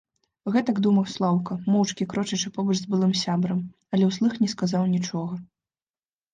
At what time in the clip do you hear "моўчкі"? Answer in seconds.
1.73-2.07